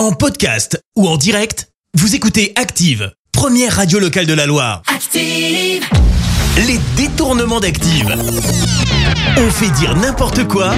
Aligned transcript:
En 0.00 0.12
podcast 0.12 0.82
ou 0.96 1.06
en 1.06 1.18
direct, 1.18 1.68
vous 1.92 2.14
écoutez 2.14 2.54
Active, 2.56 3.12
première 3.32 3.76
radio 3.76 3.98
locale 3.98 4.24
de 4.24 4.32
la 4.32 4.46
Loire. 4.46 4.80
Active. 4.86 5.84
Les 6.56 6.80
détournements 6.96 7.60
d'Active. 7.60 8.16
On 9.36 9.50
fait 9.50 9.68
dire 9.78 9.94
n'importe 9.96 10.48
quoi 10.48 10.74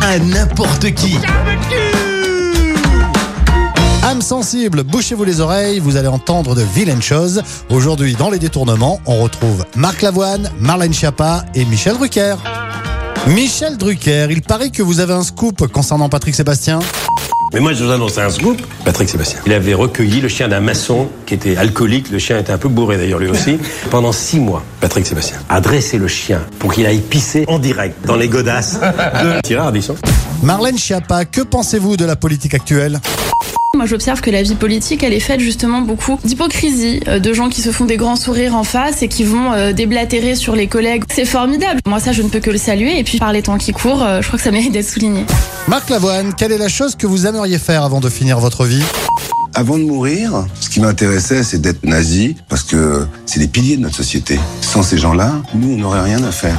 à 0.00 0.18
n'importe 0.18 0.94
qui. 0.94 1.18
Âme 4.02 4.22
sensible, 4.22 4.82
bouchez-vous 4.82 5.24
les 5.24 5.40
oreilles, 5.40 5.78
vous 5.78 5.98
allez 5.98 6.08
entendre 6.08 6.54
de 6.54 6.62
vilaines 6.62 7.02
choses. 7.02 7.42
Aujourd'hui, 7.68 8.14
dans 8.14 8.30
les 8.30 8.38
détournements, 8.38 8.98
on 9.04 9.22
retrouve 9.22 9.66
Marc 9.76 10.00
Lavoine, 10.00 10.50
Marlène 10.58 10.94
Schiappa 10.94 11.44
et 11.54 11.66
Michel 11.66 11.98
Drucker. 11.98 12.36
Michel 13.26 13.76
Drucker, 13.76 14.28
il 14.30 14.40
paraît 14.40 14.70
que 14.70 14.82
vous 14.82 15.00
avez 15.00 15.12
un 15.12 15.22
scoop 15.22 15.66
concernant 15.66 16.08
Patrick 16.08 16.34
Sébastien. 16.34 16.78
Mais 17.54 17.60
moi, 17.60 17.72
je 17.72 17.84
vous 17.84 17.92
annonce 17.92 18.18
un 18.18 18.30
scoop. 18.30 18.60
Patrick 18.84 19.08
Sébastien. 19.08 19.38
Il 19.46 19.52
avait 19.52 19.74
recueilli 19.74 20.20
le 20.20 20.26
chien 20.26 20.48
d'un 20.48 20.58
maçon 20.58 21.08
qui 21.24 21.34
était 21.34 21.56
alcoolique. 21.56 22.10
Le 22.10 22.18
chien 22.18 22.36
était 22.36 22.52
un 22.52 22.58
peu 22.58 22.68
bourré 22.68 22.96
d'ailleurs 22.96 23.20
lui 23.20 23.28
aussi. 23.28 23.58
Pendant 23.92 24.10
six 24.10 24.40
mois, 24.40 24.64
Patrick 24.80 25.06
Sébastien 25.06 25.36
a 25.48 25.60
dressé 25.60 25.96
le 25.96 26.08
chien 26.08 26.40
pour 26.58 26.74
qu'il 26.74 26.84
aille 26.84 26.98
pisser 26.98 27.44
en 27.46 27.60
direct 27.60 28.04
dans 28.06 28.16
les 28.16 28.26
godasses 28.26 28.80
de 28.80 29.40
Tirard. 29.44 29.72
Marlène 30.42 30.76
Schiappa, 30.76 31.26
que 31.26 31.42
pensez-vous 31.42 31.96
de 31.96 32.04
la 32.04 32.16
politique 32.16 32.54
actuelle? 32.54 33.00
Moi, 33.74 33.86
j'observe 33.86 34.20
que 34.20 34.30
la 34.30 34.42
vie 34.42 34.54
politique, 34.54 35.02
elle 35.02 35.12
est 35.12 35.20
faite 35.20 35.40
justement 35.40 35.80
beaucoup 35.80 36.18
d'hypocrisie, 36.24 37.00
euh, 37.08 37.18
de 37.18 37.32
gens 37.32 37.48
qui 37.48 37.60
se 37.60 37.70
font 37.70 37.84
des 37.84 37.96
grands 37.96 38.16
sourires 38.16 38.54
en 38.54 38.62
face 38.62 39.02
et 39.02 39.08
qui 39.08 39.24
vont 39.24 39.52
euh, 39.52 39.72
déblatérer 39.72 40.36
sur 40.36 40.54
les 40.54 40.68
collègues. 40.68 41.02
C'est 41.12 41.24
formidable. 41.24 41.80
Moi, 41.86 41.98
ça, 41.98 42.12
je 42.12 42.22
ne 42.22 42.28
peux 42.28 42.38
que 42.38 42.50
le 42.50 42.58
saluer. 42.58 42.98
Et 42.98 43.04
puis, 43.04 43.18
par 43.18 43.32
les 43.32 43.42
temps 43.42 43.58
qui 43.58 43.72
courent, 43.72 44.04
euh, 44.04 44.20
je 44.22 44.26
crois 44.28 44.38
que 44.38 44.44
ça 44.44 44.52
mérite 44.52 44.72
d'être 44.72 44.88
souligné. 44.88 45.24
Marc 45.66 45.90
Lavoine, 45.90 46.34
quelle 46.34 46.52
est 46.52 46.58
la 46.58 46.68
chose 46.68 46.94
que 46.94 47.06
vous 47.06 47.26
aimeriez 47.26 47.58
faire 47.58 47.82
avant 47.82 48.00
de 48.00 48.08
finir 48.08 48.38
votre 48.38 48.64
vie? 48.64 48.82
Avant 49.54 49.78
de 49.78 49.84
mourir, 49.84 50.46
ce 50.60 50.68
qui 50.68 50.80
m'intéressait, 50.80 51.42
c'est 51.42 51.60
d'être 51.60 51.84
nazi, 51.84 52.36
parce 52.48 52.62
que 52.62 53.06
c'est 53.26 53.40
les 53.40 53.48
piliers 53.48 53.76
de 53.76 53.82
notre 53.82 53.96
société. 53.96 54.38
Sans 54.60 54.82
ces 54.82 54.98
gens-là, 54.98 55.32
nous, 55.54 55.74
on 55.74 55.76
n'aurait 55.76 56.02
rien 56.02 56.22
à 56.22 56.32
faire. 56.32 56.58